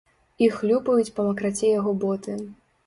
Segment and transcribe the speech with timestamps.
[0.45, 2.41] І хлюпаюць па макраце яго боты.